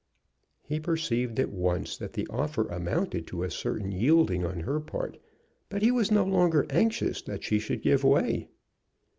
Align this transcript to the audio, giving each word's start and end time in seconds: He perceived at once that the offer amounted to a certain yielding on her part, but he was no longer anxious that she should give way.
He 0.63 0.79
perceived 0.79 1.39
at 1.39 1.51
once 1.51 1.95
that 1.95 2.13
the 2.13 2.25
offer 2.31 2.67
amounted 2.69 3.27
to 3.27 3.43
a 3.43 3.51
certain 3.51 3.91
yielding 3.91 4.43
on 4.43 4.61
her 4.61 4.79
part, 4.79 5.19
but 5.69 5.83
he 5.83 5.91
was 5.91 6.09
no 6.11 6.25
longer 6.25 6.65
anxious 6.71 7.21
that 7.21 7.43
she 7.43 7.59
should 7.59 7.83
give 7.83 8.03
way. 8.03 8.47